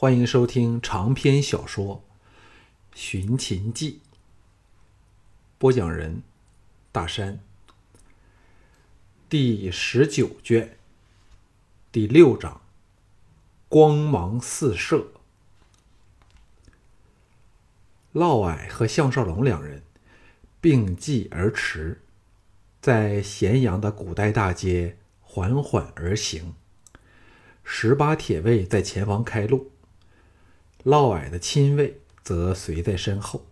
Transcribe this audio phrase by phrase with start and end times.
[0.00, 2.02] 欢迎收听长篇小说
[2.98, 4.00] 《寻秦记》，
[5.58, 6.22] 播讲人：
[6.90, 7.40] 大山。
[9.28, 10.78] 第十九卷
[11.92, 12.62] 第六章：
[13.68, 15.08] 光芒四射。
[18.12, 19.82] 嫪毐和项少龙两人
[20.62, 22.00] 并继而驰，
[22.80, 26.54] 在咸阳的古代大街缓缓而行。
[27.62, 29.72] 十八铁卫在前方开路。
[30.84, 33.46] 嫪毐的亲卫则随在身后。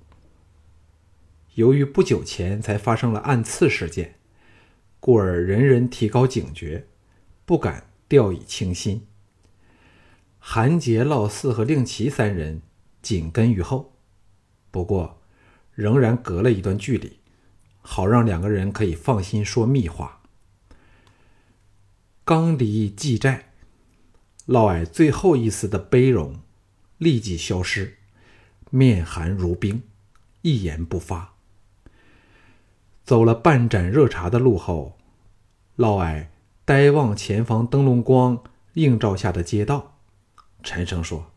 [1.55, 4.15] 由于不久前才发生了暗刺事件，
[5.01, 6.87] 故而人人提高警觉，
[7.45, 9.07] 不敢掉以轻心。
[10.39, 12.63] 韩杰、嫪毐和令旗三人
[13.03, 13.93] 紧跟于后，
[14.71, 15.21] 不过
[15.75, 17.19] 仍然隔了一段距离，
[17.81, 20.23] 好让两个人可以放心说密话。
[22.25, 23.53] 刚离蓟寨，
[24.47, 26.41] 嫪毐最后一丝的悲容。
[26.99, 27.97] 立即消失，
[28.71, 29.83] 面寒如冰，
[30.43, 31.35] 一言不发。
[33.05, 34.99] 走了半盏热茶的路后，
[35.77, 36.27] 嫪毐
[36.65, 38.43] 呆望前方灯笼光
[38.75, 39.97] 映照下的街道，
[40.63, 41.31] 沉声说：“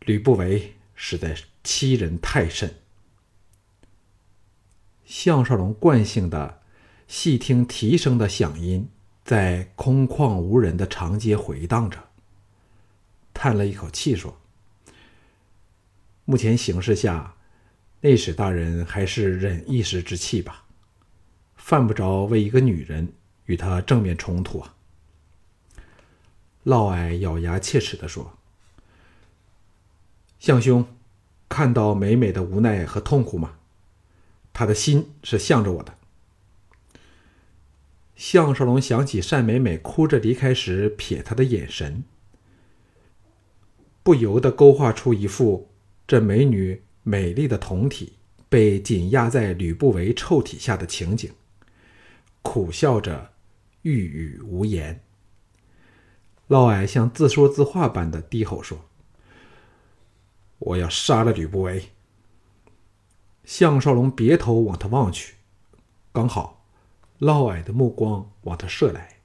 [0.00, 2.76] 吕不韦实在欺人太甚。”
[5.04, 6.62] 项少龙惯性的
[7.06, 8.88] 细听蹄声的响音，
[9.22, 12.11] 在空旷无人的长街回荡着。
[13.34, 14.40] 叹了一口气说
[16.24, 17.34] ：“目前形势下，
[18.00, 20.64] 内史大人还是忍一时之气吧，
[21.56, 23.12] 犯不着为一个女人
[23.46, 24.74] 与他正面冲突啊。”
[26.64, 28.38] 嫪毐咬牙切齿的说
[30.38, 30.86] ：“相兄，
[31.48, 33.56] 看到美美的无奈和痛苦吗？
[34.52, 35.98] 他的心是向着我的。”
[38.14, 42.04] 项少龙想起单美美哭着离开时瞥他的眼神。
[44.02, 45.68] 不由得勾画出一幅
[46.06, 48.14] 这美女美丽的酮体
[48.48, 51.30] 被紧压在吕不韦臭体下的情景，
[52.42, 53.32] 苦笑着，
[53.82, 55.00] 欲语无言。
[56.48, 58.78] 嫪毐像自说自话般的低吼说
[60.58, 61.90] ：“我要杀了吕不韦。”
[63.44, 65.36] 项少龙别头往他望去，
[66.12, 66.66] 刚好
[67.20, 69.20] 嫪毐的目光往他射来，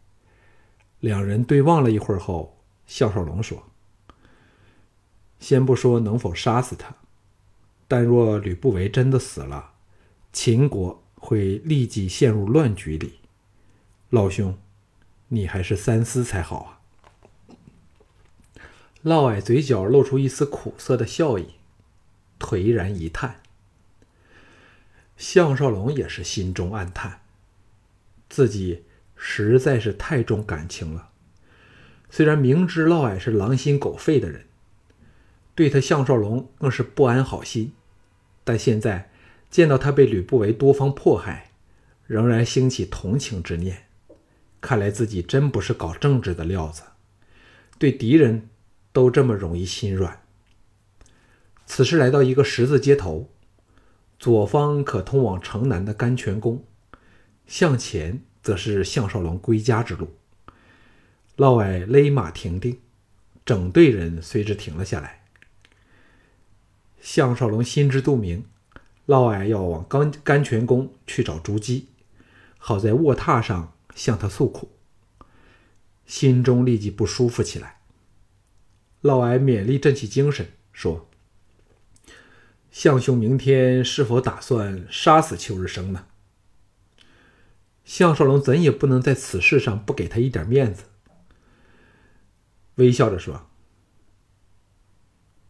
[1.00, 3.64] 两人对望了一会儿后，项少龙说。
[5.40, 6.96] 先不说能否杀死他，
[7.88, 9.74] 但若吕不韦真的死了，
[10.34, 13.20] 秦国会立即陷入乱局里。
[14.10, 14.58] 老兄，
[15.28, 16.80] 你还是三思才好啊！
[19.04, 21.50] 嫪毐嘴角露出一丝苦涩的笑意，
[22.40, 23.42] 颓然一叹。
[25.16, 27.22] 项少龙也是心中暗叹，
[28.28, 31.10] 自己实在是太重感情了。
[32.10, 34.47] 虽然明知嫪毐是狼心狗肺的人。
[35.58, 37.74] 对他项少龙更是不安好心，
[38.44, 39.10] 但现在
[39.50, 41.50] 见到他被吕不韦多方迫害，
[42.06, 43.86] 仍然兴起同情之念。
[44.62, 46.84] 看来自己真不是搞政治的料子，
[47.80, 48.50] 对敌人
[48.94, 50.22] 都这么容易心软。
[51.66, 53.28] 此时来到一个十字街头，
[54.20, 56.64] 左方可通往城南的甘泉宫，
[57.48, 60.14] 向前则是项少龙归家之路。
[61.36, 62.80] 嫪毐勒马停定，
[63.44, 65.24] 整队人随之停了下来。
[67.00, 68.46] 项少龙心知肚明，
[69.06, 71.90] 嫪毐要往甘甘泉宫去找朱姬，
[72.58, 74.72] 好在卧榻上向他诉苦，
[76.06, 77.80] 心中立即不舒服起来。
[79.02, 81.08] 嫪毐勉力振起精神，说
[82.72, 86.08] ：“项兄明天是否打算杀死邱日升呢？”
[87.86, 90.84] 项少龙怎也不能在此事上不给他一点面子，
[92.76, 93.50] 微笑着说。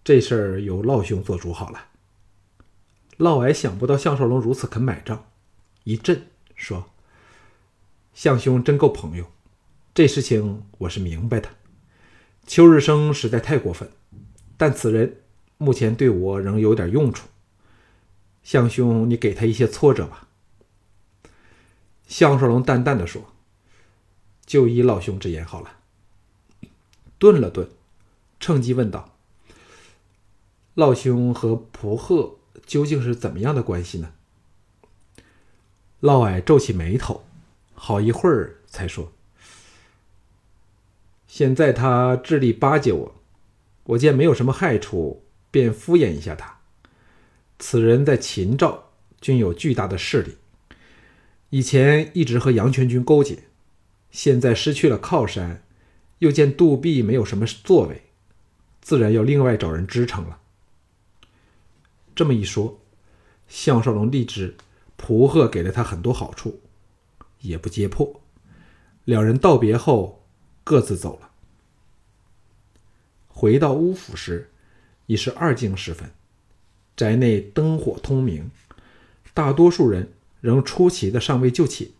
[0.07, 1.89] 这事儿由老兄做主好了。
[3.17, 5.25] 嫪毐想不到项少龙如此肯买账，
[5.83, 6.85] 一震说
[8.15, 9.29] ：“项兄真够朋友，
[9.93, 11.49] 这事情我是明白的。
[12.45, 13.91] 邱日升实在太过分，
[14.55, 15.23] 但此人
[15.57, 17.27] 目前对我仍有点用处。
[18.43, 20.29] 项兄，你给他一些挫折吧。”
[22.07, 23.33] 项少龙淡淡的说
[24.47, 25.79] ：“就依老兄之言好了。”
[27.19, 27.69] 顿了顿，
[28.39, 29.15] 趁机问道。
[30.77, 32.35] 老兄和蒲贺
[32.67, 34.11] 究竟是怎么样的关系呢？
[36.01, 37.23] 嫪毐皱起眉头，
[37.73, 39.11] 好一会儿才说
[41.27, 43.15] ：“现在他致力巴结我，
[43.85, 46.59] 我见没有什么害处，便敷衍一下他。
[47.57, 50.37] 此人在秦赵均有巨大的势力，
[51.49, 53.45] 以前一直和杨全军勾结，
[54.11, 55.63] 现在失去了靠山，
[56.19, 58.03] 又见杜弼没有什么作为，
[58.79, 60.41] 自然要另外找人支撑了。
[62.17, 62.79] 这么一说，
[63.47, 64.55] 项少龙立志
[64.95, 66.59] 蒲贺给了他很多好处，
[67.41, 68.21] 也不揭破。
[69.05, 70.23] 两人道别后，
[70.63, 71.29] 各自走了。
[73.27, 74.49] 回到乌府时，
[75.05, 76.09] 已是二更时分，
[76.95, 78.49] 宅内灯火通明，
[79.35, 80.11] 大多数人
[80.41, 81.91] 仍出奇的尚未就寝。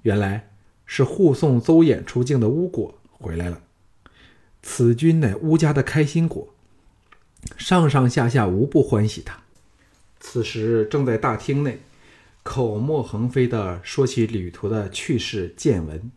[0.00, 0.50] 原来
[0.86, 3.60] 是护送邹衍出境的乌果回来了。
[4.62, 6.54] 此君乃乌家的开心果，
[7.56, 9.38] 上上下下无不欢喜他。
[10.18, 11.80] 此时正在大厅内，
[12.42, 16.10] 口沫横飞地说起旅途的趣事见闻，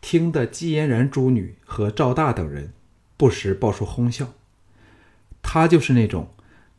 [0.00, 2.72] 听得季嫣然诸女和赵大等人
[3.16, 4.32] 不时爆出哄笑。
[5.42, 6.28] 他就是那种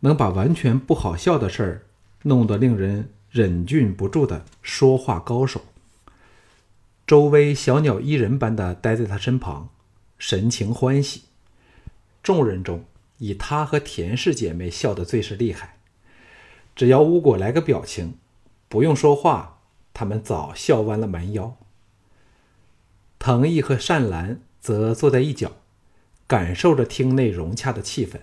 [0.01, 1.81] 能把完全不好笑的事儿
[2.23, 5.61] 弄得令人忍俊不住的说话高手。
[7.05, 9.69] 周围小鸟依人般的待在他身旁。
[10.17, 11.23] 神情欢喜，
[12.21, 12.85] 众人中
[13.21, 15.77] 以她和田氏姐妹笑得最是厉害。
[16.75, 18.15] 只要巫果来个表情，
[18.67, 19.59] 不用说话，
[19.93, 21.55] 他们早笑弯了蛮腰。
[23.19, 25.51] 藤毅和善兰则坐在一角，
[26.25, 28.21] 感受着厅内融洽的气氛。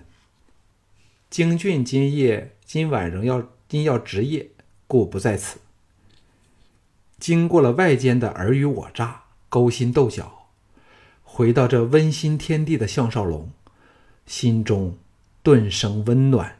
[1.29, 4.49] 京俊今夜今晚仍要因要值夜，
[4.85, 5.59] 故不在此。
[7.17, 10.49] 经过了外间的尔虞我诈、勾心斗角。
[11.23, 13.51] 回到这温馨天地的项少龙，
[14.29, 14.95] 心中
[15.41, 16.59] 顿生温暖。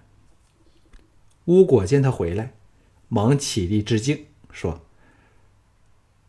[1.45, 2.54] 巫果见他回来，
[3.10, 4.83] 忙起立致敬，说：“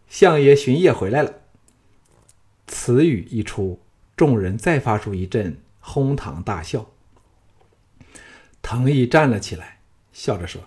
[0.06, 1.40] 相爷巡夜回来了。”
[2.68, 3.80] 此语一出，
[4.14, 6.90] 众人再发出一阵哄堂大笑。
[8.60, 9.80] 藤毅站了起来，
[10.12, 10.60] 笑着说：“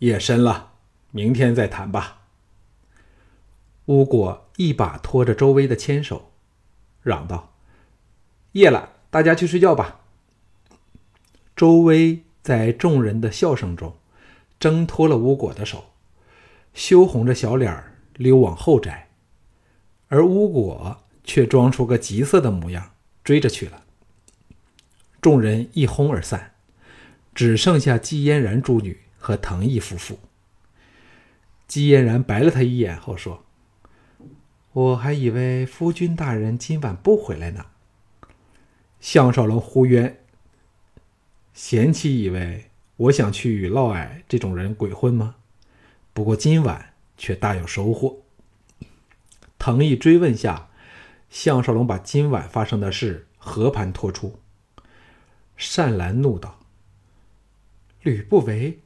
[0.00, 0.74] 夜深了，
[1.12, 2.26] 明天再谈吧。”
[3.86, 6.30] 巫果一把拖着周薇的牵手。
[7.02, 7.54] 嚷道
[8.52, 10.00] ：“夜了，大家去睡觉吧。”
[11.54, 13.94] 周薇在众人的笑声中
[14.58, 15.92] 挣脱了巫果的手，
[16.72, 17.84] 羞红着小脸
[18.14, 19.10] 溜往后宅，
[20.08, 22.92] 而巫果却装出个急色的模样
[23.22, 23.82] 追着去了。
[25.20, 26.52] 众人一哄而散，
[27.34, 30.18] 只剩下姬嫣然诸女和藤毅夫妇。
[31.68, 33.44] 姬嫣然白了他一眼后说。
[34.72, 37.66] 我还以为夫君大人今晚不回来呢。
[39.00, 40.20] 项少龙呼冤
[41.54, 45.36] ：“贤妻以为我想去与嫪毐这种人鬼混吗？
[46.12, 48.22] 不过今晚却大有收获。”
[49.58, 50.68] 藤毅追问下，
[51.30, 54.38] 项少龙把今晚发生的事和盘托出。
[55.56, 56.60] 善兰怒道
[58.02, 58.80] ：“吕不韦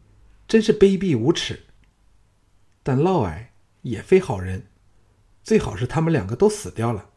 [0.46, 1.64] 真是卑鄙无耻，
[2.82, 3.46] 但嫪毐
[3.82, 4.66] 也非好人。”
[5.44, 7.10] 最好是他们两个都死掉了。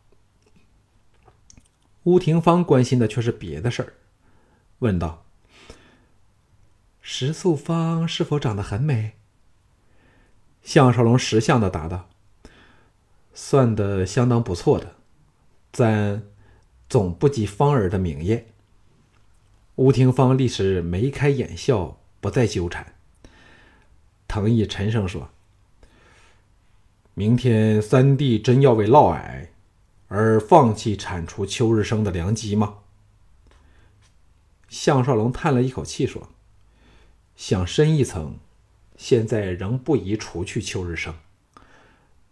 [2.07, 3.93] 乌廷芳关心的却是别的事儿，
[4.79, 5.25] 问道
[7.01, 9.15] ：“石素芳是否长得很美？”
[10.63, 12.07] 项少龙识相的答道
[13.35, 14.95] ：“算得相当不错的，
[15.71, 16.23] 但
[16.87, 18.45] 总不及芳儿的明艳。”
[19.75, 22.93] 乌廷芳立时眉开眼笑，不再纠缠。
[24.29, 25.29] 藤毅沉声说。
[27.13, 29.47] 明天三弟真要为嫪毐
[30.07, 32.79] 而放弃铲除秋日生的良机吗？
[34.69, 36.29] 项少龙叹了一口气说
[37.35, 38.37] ：“想深一层，
[38.97, 41.13] 现在仍不宜除去秋日生。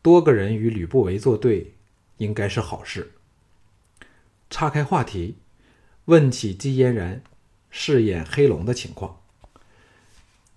[0.02, 1.74] 多个人与吕不韦作对，
[2.18, 3.14] 应该是好事。”
[4.50, 5.38] 岔开话题，
[6.06, 7.22] 问起季嫣然
[7.70, 9.22] 饰演黑龙的情况。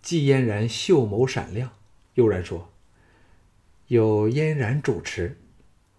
[0.02, 1.70] 季嫣然秀眸闪亮，
[2.14, 2.70] 悠然说。
[3.88, 5.38] 有嫣然主持，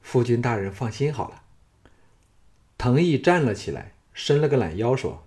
[0.09, 1.43] 夫君大人放心好了。
[2.79, 5.23] 藤毅站了起来，伸了个懒腰，说：“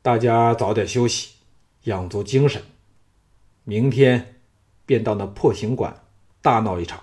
[0.00, 1.34] 大家早点休息，
[1.82, 2.62] 养足精神，
[3.64, 4.36] 明天
[4.86, 6.04] 便到那破行馆
[6.40, 7.02] 大闹一场，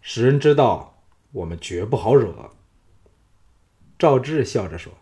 [0.00, 1.00] 使人知道
[1.30, 2.50] 我们绝不好惹。”
[3.96, 4.94] 赵志笑着说：“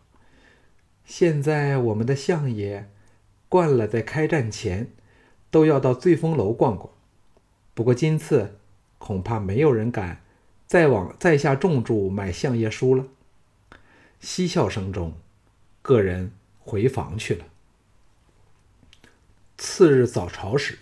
[1.06, 2.90] 现在我们的相爷
[3.48, 4.92] 惯了，在开战前
[5.50, 6.92] 都要到醉风楼逛逛。”
[7.72, 8.58] 不过今次
[8.98, 10.22] 恐怕没有人敢
[10.70, 13.04] 再往在下重注买相爷书了。
[14.20, 15.14] 嬉笑声中，
[15.82, 17.44] 个人回房去了。
[19.58, 20.78] 次日早朝时，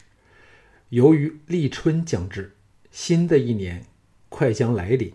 [0.90, 2.54] 由于立春将至，
[2.90, 3.86] 新的一年
[4.28, 5.14] 快将来临，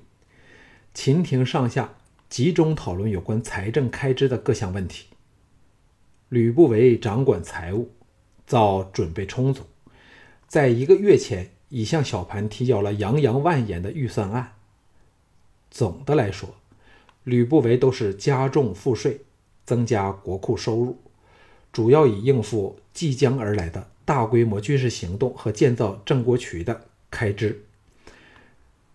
[0.92, 1.94] 秦廷上下
[2.28, 5.06] 集中讨论有关财政开支的各项问题。
[6.30, 7.92] 吕不韦掌管财务，
[8.48, 9.66] 早准备充足，
[10.48, 11.52] 在一个月前。
[11.70, 14.54] 已向小盘提交了洋洋万言的预算案。
[15.74, 16.54] 总的来说，
[17.24, 19.22] 吕不韦都是加重赋税，
[19.66, 21.00] 增加国库收入，
[21.72, 27.66] 主要以应付即将而来的大规模军事行动和建造郑国渠的开支。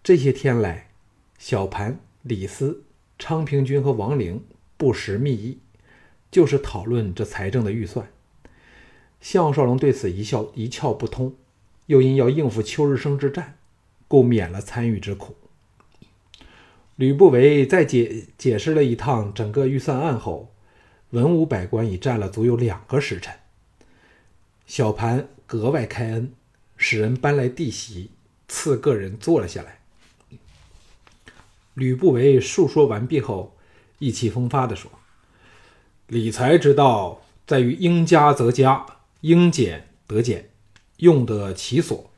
[0.05, 0.91] 这些天来，
[1.37, 2.85] 小盘、李斯、
[3.19, 4.45] 昌平君和王陵
[4.77, 5.59] 不时密议，
[6.31, 8.09] 就是讨论这财政的预算。
[9.21, 11.35] 项少龙对此一笑一窍不通，
[11.87, 13.59] 又因要应付秋日生之战，
[14.07, 15.35] 故免了参与之苦。
[16.99, 20.53] 吕不韦在解解释了一趟整个预算案后，
[21.11, 23.33] 文武百官已站了足有两个时辰。
[24.67, 26.33] 小盘格外开恩，
[26.77, 28.11] 使人搬来地席，
[28.49, 29.79] 赐个人坐了下来。
[31.75, 33.57] 吕不韦述说完毕后，
[34.01, 34.91] 意气风发地说
[36.09, 38.85] ：“理财之道，在于应加则加，
[39.21, 40.51] 应减得减，
[40.97, 42.11] 用得其所。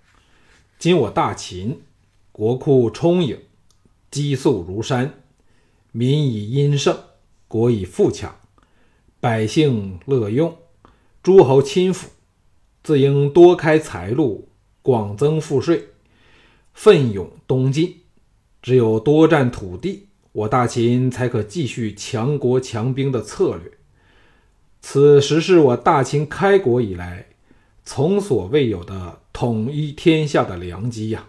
[0.78, 1.82] 今我大秦
[2.32, 3.38] 国库充盈。”
[4.10, 5.22] 积粟如山，
[5.92, 6.98] 民以殷盛，
[7.46, 8.34] 国以富强，
[9.20, 10.56] 百姓乐用，
[11.22, 12.08] 诸侯亲附，
[12.82, 14.48] 自应多开财路，
[14.82, 15.90] 广增赋税，
[16.74, 17.96] 奋勇东进。
[18.62, 23.72] 只有多占土地，我大秦才可继续强国强兵的策略。
[24.82, 27.26] 此时是我大秦开国以来
[27.84, 31.28] 从所未有的统一天下的良机呀！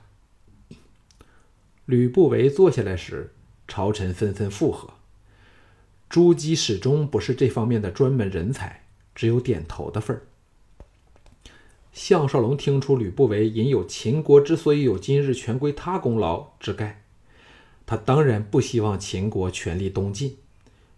[1.85, 3.33] 吕不韦坐下来时，
[3.67, 4.91] 朝臣纷纷附和。
[6.09, 8.83] 朱姬始终不是这方面的专门人才，
[9.15, 10.23] 只有点头的份儿。
[11.91, 17.03] 项少龙听出吕不韦引有秦国之所以有今日，全归他功劳之概。
[17.85, 20.37] 他当然不希望秦国全力东进，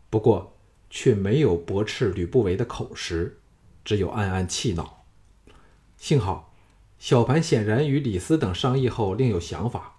[0.09, 0.55] 不过
[0.89, 3.39] 却没有驳斥吕不韦的口实，
[3.83, 5.03] 只有暗暗气恼。
[5.97, 6.53] 幸好
[6.99, 9.92] 小盘显然与李斯等商议后另有想法。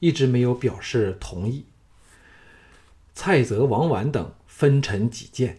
[0.00, 1.64] 一直没有表示同意。
[3.14, 5.58] 蔡泽、王绾等分陈己见，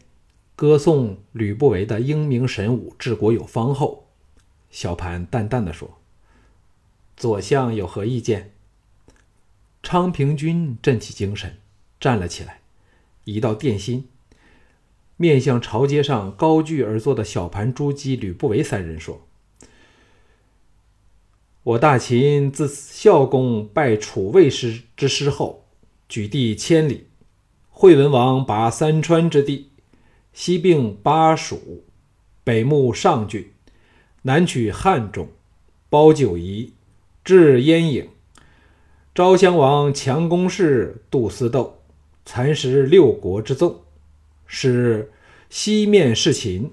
[0.55, 4.07] 歌颂吕不韦的英明神武、治国有方后，
[4.71, 5.99] 小盘淡淡的说
[7.17, 8.53] ：“左相有何意见？”
[9.83, 11.57] 昌平君振起精神，
[11.99, 12.61] 站了起来，
[13.25, 14.07] 移到殿心，
[15.17, 19.25] 面向朝街上高踞而坐的小盘、朱姬、吕不韦三人说。
[21.63, 25.65] 我大秦自孝公拜楚魏师之师后，
[26.07, 27.07] 举地千里。
[27.69, 29.69] 惠文王拔三川之地，
[30.31, 31.83] 西并巴蜀，
[32.45, 33.51] 北牧上郡，
[34.21, 35.27] 南取汉中，
[35.89, 36.71] 包九夷，
[37.25, 38.07] 至燕郢。
[39.13, 41.81] 昭襄王强攻势，杜私斗，
[42.23, 43.81] 蚕食六国之纵，
[44.45, 45.11] 使
[45.49, 46.71] 西面事秦。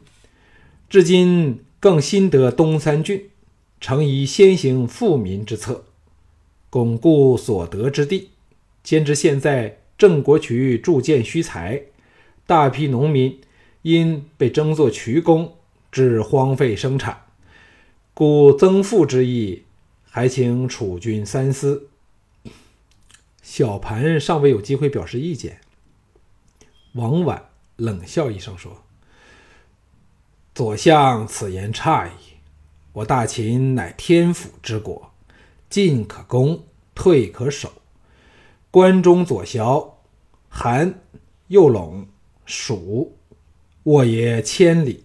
[0.89, 3.31] 至今更新得东三郡。
[3.81, 5.85] 诚宜先行富民之策，
[6.71, 8.31] 巩固所得之地。
[8.83, 11.83] 兼之现在郑国渠铸建虚财，
[12.47, 13.41] 大批农民
[13.83, 15.57] 因被征作渠工，
[15.93, 17.27] 致荒废生产，
[18.15, 19.65] 故增赋之意，
[20.09, 21.89] 还请楚君三思。
[23.43, 25.61] 小盘尚未有机会表示意见，
[26.95, 27.43] 王绾
[27.77, 28.83] 冷笑一声说
[30.55, 32.11] ：“左相此言差矣。”
[32.97, 35.11] 我大秦乃天府之国，
[35.69, 36.63] 进可攻，
[36.95, 37.71] 退可守。
[38.71, 39.99] 关中左骁、
[40.49, 40.99] 韩、
[41.49, 42.07] 右陇、
[42.47, 43.19] 蜀，
[43.83, 45.05] 沃野千里，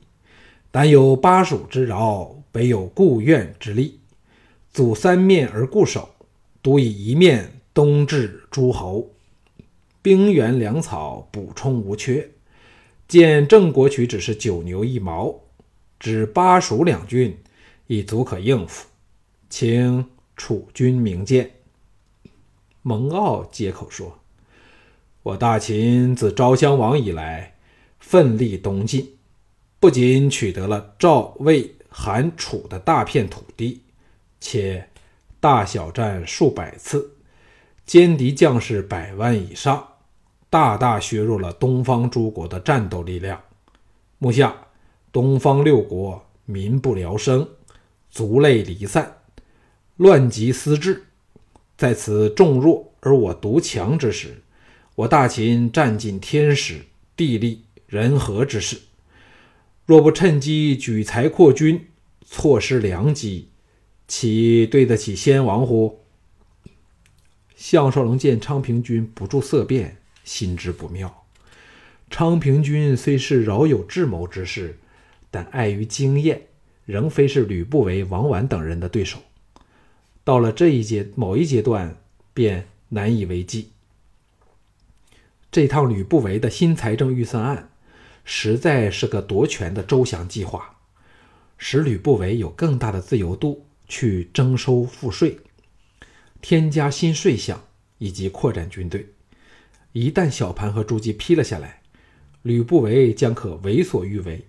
[0.72, 4.00] 南有巴蜀之饶，北有故苑之利，
[4.72, 6.16] 阻三面而固守，
[6.64, 9.10] 独以一面东至诸侯，
[10.02, 12.32] 兵源粮草补充无缺。
[13.10, 15.42] 见郑国渠只是九牛一毛，
[16.00, 17.38] 指巴蜀两郡。
[17.92, 18.88] 已足可应付，
[19.50, 20.06] 请
[20.38, 21.52] 楚君明鉴。
[22.84, 24.18] 蒙骜接口说
[25.24, 27.58] ：“我大秦自昭襄王以来，
[28.00, 29.18] 奋力东进，
[29.78, 33.82] 不仅取得了赵、魏、韩、楚的大片土地，
[34.40, 34.88] 且
[35.42, 37.18] 大小战数百次，
[37.86, 39.86] 歼敌将士百万以上，
[40.50, 43.42] 大大削弱了东方诸国的战斗力量。
[44.18, 44.56] 目下，
[45.12, 47.46] 东方六国民不聊生。”
[48.12, 49.20] 族类离散，
[49.96, 51.06] 乱极思治，
[51.78, 54.42] 在此众弱而我独强之时，
[54.96, 56.82] 我大秦占尽天时
[57.16, 58.82] 地利人和之势，
[59.86, 61.88] 若不趁机举财扩军，
[62.26, 63.48] 错失良机，
[64.08, 66.02] 岂对得起先王乎？
[67.56, 71.24] 项少龙见昌平君不住色变，心知不妙。
[72.10, 74.78] 昌平君虽是饶有智谋之士，
[75.30, 76.48] 但碍于经验。
[76.86, 79.20] 仍非是吕不韦、王绾等人的对手，
[80.24, 81.98] 到了这一阶某一阶段，
[82.34, 83.72] 便难以为继。
[85.52, 87.70] 这趟吕不韦的新财政预算案，
[88.24, 90.78] 实在是个夺权的周详计划，
[91.58, 95.38] 使吕不韦有更大的自由度去征收赋税、
[96.42, 97.64] 添加新税项
[97.98, 99.08] 以及扩展军队。
[99.92, 101.82] 一旦小盘和朱姬批了下来，
[102.44, 104.46] 吕不韦将可为所欲为，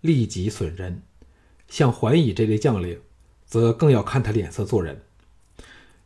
[0.00, 1.02] 利己损人。
[1.68, 3.00] 像桓乙这类将领，
[3.44, 5.02] 则更要看他脸色做人。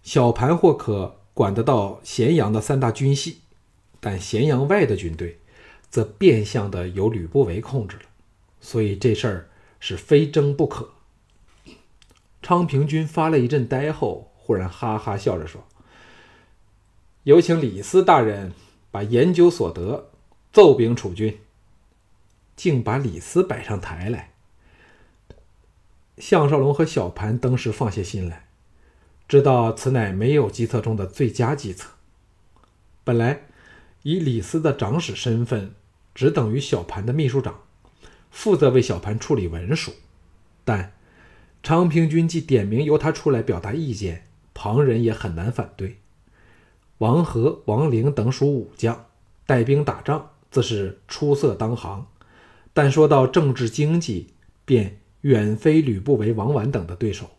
[0.03, 3.41] 小盘或可管得到咸阳的三大军系。
[4.03, 5.39] 但咸阳外的军队，
[5.91, 8.05] 则变相的由吕不韦控制了，
[8.59, 10.89] 所以这事儿是非争不可。
[12.41, 15.63] 昌平君发了一阵呆后，忽然哈哈笑着说
[17.25, 18.55] ：“有请李斯大人
[18.91, 20.09] 把研究所得
[20.51, 21.39] 奏禀楚军。”
[22.57, 24.33] 竟把李斯摆上台来。
[26.21, 28.47] 项少龙和小盘登时放下心来，
[29.27, 31.91] 知道此乃没有计策中的最佳计策。
[33.03, 33.47] 本来。
[34.03, 35.75] 以李斯的长史身份，
[36.15, 37.61] 只等于小盘的秘书长，
[38.31, 39.93] 负责为小盘处理文书。
[40.65, 40.95] 但
[41.63, 44.25] 昌平君既点名由他出来表达意见，
[44.55, 45.99] 旁人也很难反对。
[46.97, 49.05] 王和、王陵等属武将，
[49.45, 52.07] 带兵打仗自是出色当行，
[52.73, 54.33] 但说到政治经济，
[54.65, 57.31] 便远非吕不韦、王绾等的对手，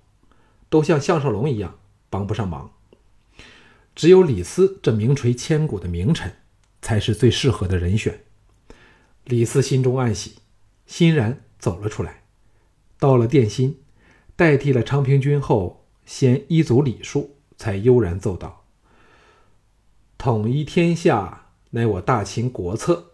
[0.69, 2.71] 都像项少龙一样帮不上忙。
[3.95, 6.33] 只有李斯这名垂千古的名臣。
[6.81, 8.23] 才是最适合的人选。
[9.25, 10.37] 李斯心中暗喜，
[10.87, 12.23] 欣然走了出来。
[12.97, 13.79] 到了殿心，
[14.35, 18.65] 代替了昌平君后，先依足礼数，才悠然奏道
[20.17, 23.11] ：“统一天下，乃我大秦国策。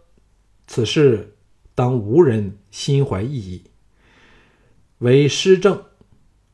[0.66, 1.36] 此事
[1.74, 3.64] 当无人心怀异议。
[4.98, 5.84] 为施政，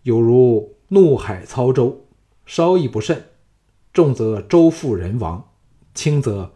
[0.02, 2.08] 有如怒海操舟，
[2.44, 3.30] 稍一不慎，
[3.92, 5.52] 重则舟覆人亡，
[5.94, 6.52] 轻则……”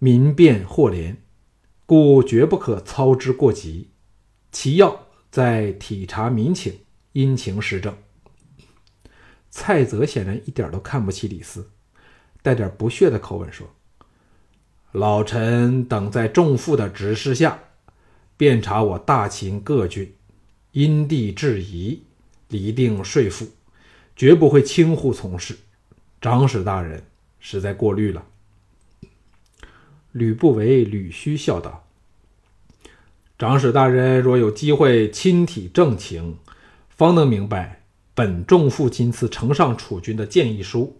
[0.00, 1.22] 民变祸连，
[1.86, 3.90] 故绝不可操之过急。
[4.50, 6.80] 其要在体察民情，
[7.12, 7.96] 因情施政。
[9.48, 11.70] 蔡泽显然一点都看不起李斯，
[12.42, 13.68] 带点不屑的口吻说
[14.90, 17.60] ：“老臣等在众父的指示下，
[18.36, 20.16] 遍查我大秦各郡，
[20.72, 22.02] 因地制宜，
[22.48, 23.46] 厘定税赋，
[24.16, 25.56] 绝不会轻忽从事。
[26.20, 27.04] 长史大人
[27.40, 28.26] 实在过虑了。”
[30.12, 31.86] 吕不韦、吕须笑道
[33.38, 36.36] ：“长史大人若有机会亲体政情，
[36.90, 40.98] 方能明白本众父今次呈上楚军的建议书，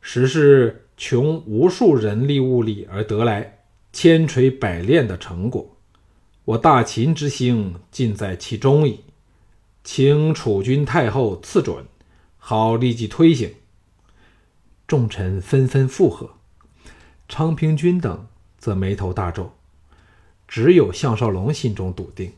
[0.00, 3.58] 实是穷无数人力物力而得来
[3.92, 5.71] 千锤百炼的成果。
[6.44, 9.04] 我大秦之兴尽在其中矣，
[9.84, 11.86] 请楚军太后赐准，
[12.36, 13.54] 好立即推行。”
[14.88, 16.34] 众臣纷纷附和。
[17.28, 18.26] 昌平君等
[18.58, 19.54] 则眉头大皱，
[20.46, 22.32] 只有项少龙心中笃定，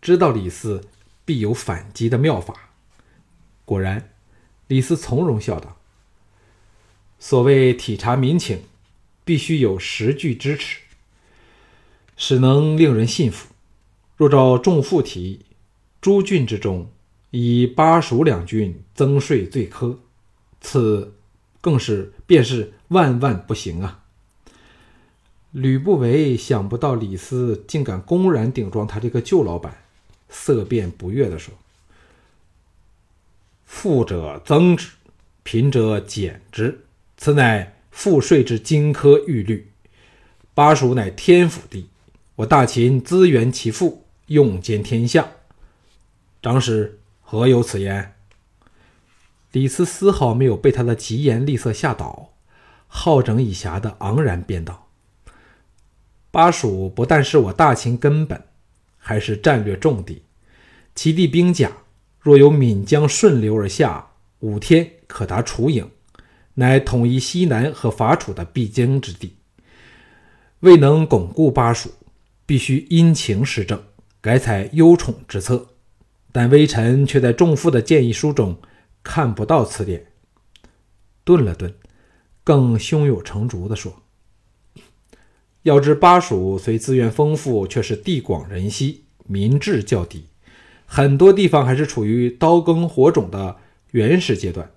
[0.00, 0.88] 知道李斯
[1.24, 2.70] 必有反击的妙法。
[3.66, 4.10] 果然，
[4.68, 5.76] 李斯从容笑道
[7.18, 8.62] ：“所谓体察民情，
[9.24, 10.80] 必须有实据支持，
[12.22, 13.48] 使能令人信服。
[14.14, 15.40] 若照众父提，
[16.02, 16.86] 诸郡之中，
[17.30, 19.96] 以巴蜀两郡增税最苛，
[20.60, 21.14] 此
[21.62, 24.04] 更是便是万万不行啊！”
[25.52, 29.82] 吕不韦想不到李斯竟敢公然顶撞他这个旧老板，
[30.28, 31.54] 色变不悦地说
[33.64, 34.90] ：“富者增之，
[35.42, 36.84] 贫者减之，
[37.16, 39.70] 此乃赋税之金科玉律。
[40.52, 41.88] 巴蜀乃天府地，
[42.40, 45.28] 我大秦资源其富，用兼天下。
[46.40, 48.14] 长史何有此言？”
[49.52, 52.32] 李斯丝毫没有被他的疾言厉色吓倒，
[52.86, 54.88] 好整以暇的昂然辩道。
[56.30, 58.42] 巴蜀不但是我大秦根本，
[58.96, 60.22] 还是战略重地。
[60.94, 61.70] 其地兵甲
[62.20, 65.86] 若由岷江顺流而下，五天可达楚郢，
[66.54, 69.36] 乃统一西南和伐楚的必经之地。
[70.60, 71.92] 未能巩固巴蜀，
[72.50, 73.80] 必须因情施政，
[74.20, 75.68] 改采优宠之策。
[76.32, 78.58] 但微臣却在众父的建议书中
[79.04, 80.06] 看不到此点。
[81.22, 81.72] 顿了顿，
[82.42, 84.02] 更胸有成竹地说。
[85.62, 90.24] 要知巴蜀虽资源丰富，却是地广人稀，民智较低，
[90.86, 93.58] 很多地方还是处于刀耕火种的
[93.92, 94.68] 原始阶段。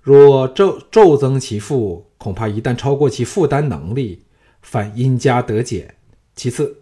[0.00, 4.24] 若骤骤增其富，恐怕一旦超过其负担能力，
[4.60, 5.94] 反因加得减。
[6.34, 6.77] 其次，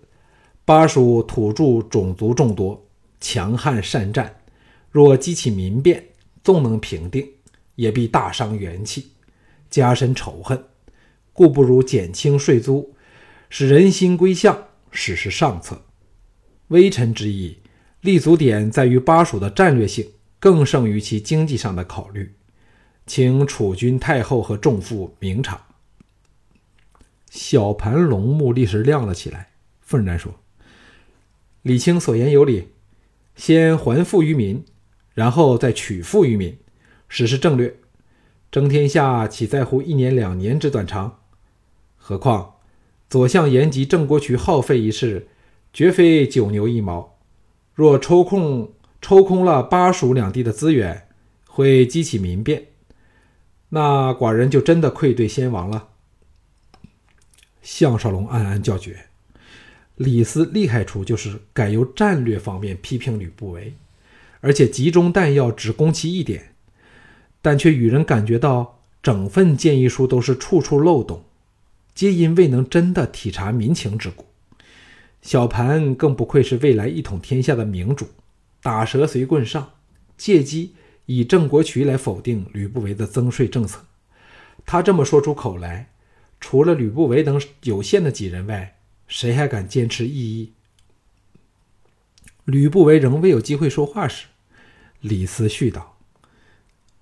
[0.66, 2.88] 巴蜀土著种族众多，
[3.20, 4.40] 强悍善战，
[4.90, 6.05] 若激起民变，
[6.42, 7.24] 纵能平定，
[7.76, 9.12] 也必大伤元气，
[9.70, 10.64] 加深仇恨。
[11.33, 12.96] 故不如减轻税租，
[13.48, 15.83] 使人心归向，使是上策。
[16.66, 17.59] 微臣之意，
[18.00, 22.35] 立足点在于巴蜀的战略性，更胜于其经济上的考虑。
[23.07, 25.64] 请储君太后和众父明察。
[27.31, 29.50] 小盘龙目立时亮了起来，
[29.81, 30.35] 愤然说
[31.66, 32.68] ：“李清所言有理，
[33.35, 34.64] 先还富于民，
[35.14, 36.57] 然后再取富于民，
[37.09, 37.76] 实施政略。
[38.52, 41.18] 争天下岂在乎一年两年之短长？
[41.96, 42.55] 何况
[43.11, 45.26] 左相言及郑国渠耗费一事，
[45.72, 47.18] 绝非九牛一毛。
[47.74, 51.09] 若抽空抽空了巴蜀两地的资源，
[51.48, 52.68] 会激起民变。”
[53.70, 55.88] 那寡人就真的愧对先王了。
[57.61, 59.07] 项少龙暗暗叫绝，
[59.96, 63.74] 李斯厉害处就是改由战略方面批评吕不韦，
[64.40, 66.54] 而且集中弹药只攻其一点，
[67.42, 71.24] 但却与人感觉到整份建议书都是处处漏洞，
[71.94, 74.26] 皆因未能真的体察民情之故。
[75.22, 78.06] 小盘更不愧是未来一统天下的明主，
[78.62, 79.72] 打蛇随棍上，
[80.16, 80.72] 借机。
[81.09, 83.85] 以郑国渠来否定吕不韦的增税政策，
[84.64, 85.90] 他这么说出口来，
[86.40, 88.75] 除了吕不韦等有限的几人外，
[89.06, 90.52] 谁还敢坚持异议？
[92.44, 94.26] 吕不韦仍未有机会说话时，
[95.00, 95.96] 李斯续道：“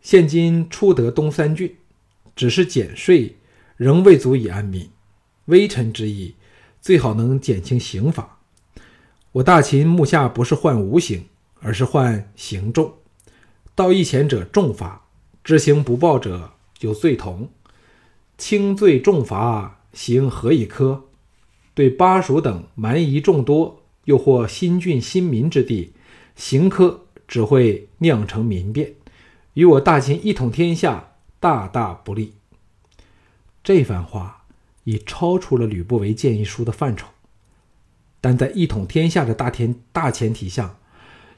[0.00, 1.76] 现今初得东三郡，
[2.34, 3.36] 只是减税，
[3.76, 4.90] 仍未足以安民。
[5.46, 6.34] 微臣之意，
[6.80, 8.38] 最好能减轻刑罚。
[9.32, 11.26] 我大秦目下不是患无刑，
[11.60, 12.94] 而是患刑重。”
[13.74, 15.06] 道义前者重罚，
[15.42, 17.50] 知行不报者有罪同。
[18.38, 21.08] 轻罪重罚，刑何以科？
[21.74, 25.92] 对巴蜀等蛮夷众多，又或新郡新民之地，
[26.37, 28.94] 刑科只会酿成民变，
[29.54, 32.34] 与我大秦一统天下大大不利。
[33.62, 34.44] 这番话
[34.84, 37.08] 已超出了吕不韦建议书的范畴，
[38.20, 40.78] 但在一统天下的大天大前提下，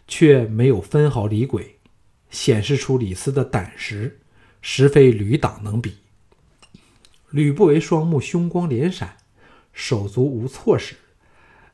[0.07, 1.73] 却没有分毫离轨。
[2.29, 4.19] 显示出李斯的胆识，
[4.61, 5.95] 实非吕党能比。
[7.31, 9.17] 吕不韦双目凶光连闪，
[9.77, 10.97] 手足无措时，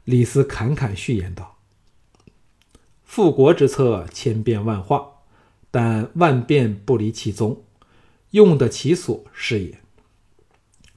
[0.03, 1.59] 李斯侃侃序言道
[3.07, 5.23] ：“复国之策千变万化，
[5.71, 7.63] 但万变不离其宗，
[8.33, 9.79] 用得其所是也。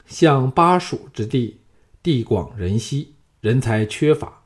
[0.04, 1.60] 像巴蜀之地，
[2.02, 4.42] 地广人稀，人才缺乏，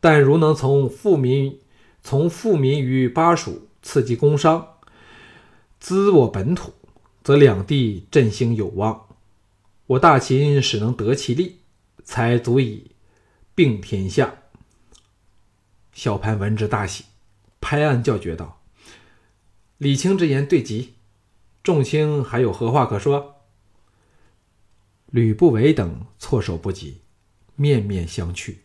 [0.00, 1.58] 但如能从富民
[2.02, 4.74] 从富民于巴蜀。”刺激工商，
[5.78, 6.72] 资我本土，
[7.22, 9.06] 则两地振兴有望。
[9.86, 11.57] 我大秦使能得其利，
[12.08, 12.92] 才足以
[13.54, 14.34] 并天下。
[15.92, 17.04] 小盘闻之大喜，
[17.60, 18.62] 拍案叫绝道
[19.76, 20.94] ：“李清之言对极，
[21.62, 23.42] 众卿还有何话可说？”
[25.12, 27.02] 吕不韦等措手不及，
[27.56, 28.56] 面面相觑，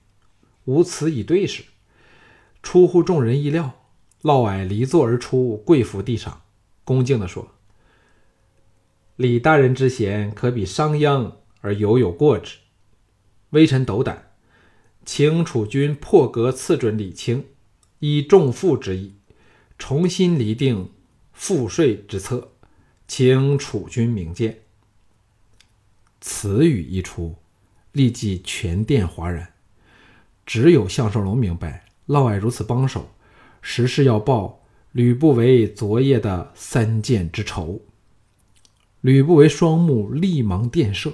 [0.64, 1.66] 无词以对时，
[2.64, 3.74] 出乎众人意料。
[4.22, 6.44] 嫪毐离座而出，跪伏地上，
[6.86, 7.52] 恭敬地说
[9.18, 12.60] ：“李大人之贤，可比商鞅，而犹有过之。
[13.54, 14.32] 微臣斗胆，
[15.06, 17.46] 请楚君破格赐准李清，
[18.00, 19.14] 以重赋之意，
[19.78, 20.92] 重新厘定
[21.32, 22.54] 赋税之策，
[23.08, 24.60] 请楚君明鉴。”
[26.20, 27.36] 此语一出，
[27.92, 29.54] 立即全殿哗然。
[30.46, 33.10] 只有项少龙明白，嫪毐如此帮手。
[33.62, 37.82] 实是要报吕不韦昨夜的三箭之仇。
[39.00, 41.14] 吕不韦双目立芒电射，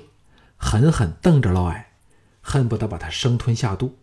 [0.58, 1.84] 狠狠瞪着嫪毐，
[2.50, 3.96] 恨不得把他生吞下肚。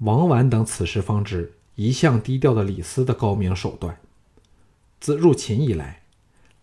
[0.00, 3.98] 王婉等此时方知一向低调的李斯的高明手段。
[5.00, 6.02] 自入秦以来，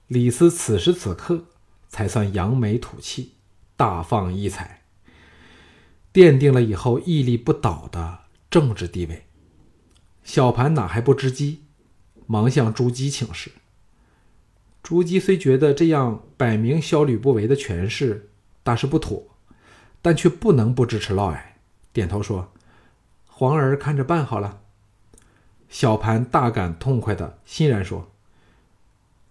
[0.05, 1.45] 李斯此时此刻
[1.89, 3.31] 才算扬眉吐气，
[3.75, 4.83] 大放异彩，
[6.13, 8.19] 奠定了以后屹立不倒的
[8.51, 9.25] 政治地位。
[10.23, 11.63] 小盘哪还不知机，
[12.27, 13.51] 忙向朱姬请示。
[14.83, 18.29] 朱姬虽觉得这样摆明削吕不韦的权势
[18.61, 19.34] 大是不妥，
[20.05, 21.39] 但却不能不支持嫪毐，
[21.91, 22.53] 点头说
[23.25, 24.61] ：“皇儿看着办好了。”
[25.67, 28.11] 小盘大感痛快的欣然说：“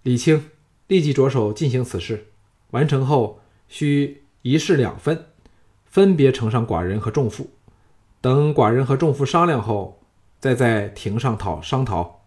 [0.03, 0.51] 李清
[0.89, 2.27] 立即着手进行此事，
[2.73, 5.27] 完成后需一式两份，
[5.85, 7.51] 分别呈上寡人和众妇。
[8.21, 10.01] 等寡人和众妇商量后。”
[10.41, 12.25] 再在庭上讨商讨。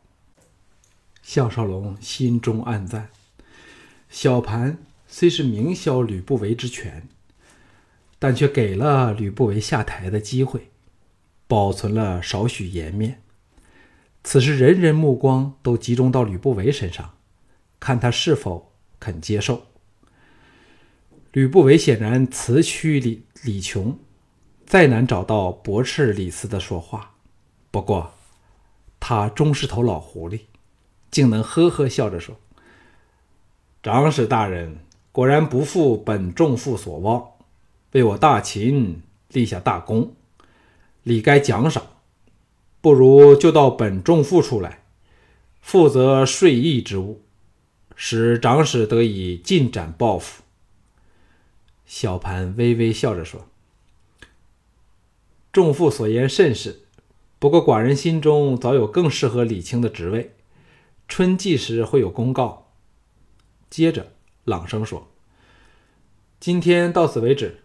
[1.21, 3.09] 项少龙心中暗赞：
[4.09, 7.07] 小盘虽是明削吕不韦之权，
[8.19, 10.69] 但却给了吕不韦下台的机会，
[11.47, 13.21] 保存了少许颜面。
[14.23, 17.13] 此时人人目光都集中到吕不韦身上，
[17.79, 19.67] 看他是否肯接受。
[21.31, 23.99] 吕不韦显然辞去李李琼，
[24.65, 27.13] 再难找到驳斥李斯的说话。
[27.69, 28.11] 不过，
[28.99, 30.41] 他终是头老狐狸，
[31.11, 32.35] 竟能呵呵笑着说
[33.83, 34.79] ：“长史大人
[35.11, 37.23] 果然不负本众父所望，
[37.97, 40.13] 为我大秦立下大功，
[41.01, 41.83] 理该奖赏。
[42.79, 44.83] 不如就到本众父处来，
[45.61, 47.23] 负责税役之务，
[47.95, 50.43] 使长史得以尽展抱负。”
[51.87, 53.47] 小盘微微笑着说
[55.51, 56.83] ：“众父所言甚是。
[57.39, 60.35] 不过寡人心中早有更适合李清的职位，
[61.07, 62.69] 春季时会有公告。”
[63.71, 64.11] 接着
[64.43, 65.09] 朗声说
[66.39, 67.63] ：“今天到此为止，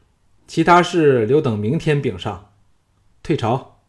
[0.55, 2.53] 其他事留等明天禀上。
[3.23, 3.81] 退朝。”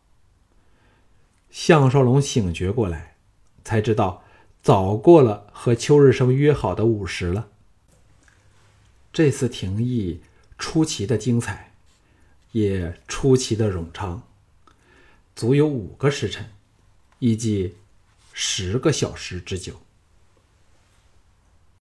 [1.52, 3.18] 项少龙醒觉过来，
[3.66, 4.24] 才知道
[4.62, 7.50] 早过了和邱日升约好的午时了。
[9.12, 10.22] 这次廷议
[10.58, 11.74] 出奇的精彩，
[12.54, 14.24] 也出奇的冗长，
[15.36, 16.50] 足有五个时辰，
[17.20, 17.76] 亦即
[18.32, 19.82] 十个小时之久。